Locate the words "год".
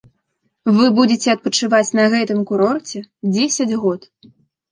3.85-4.09